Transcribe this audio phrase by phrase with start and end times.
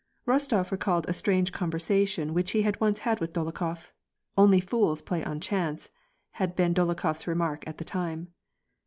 [0.27, 3.91] ''Rostof recalled a strange conversation which he had once had with Dolokhof."
[4.35, 5.89] Only fools play on chance,"
[6.31, 8.29] had been Dolokhof's remark at the time.